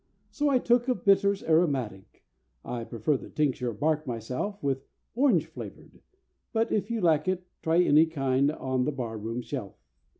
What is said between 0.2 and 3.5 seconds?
So I took of bitters aromatic (I prefer the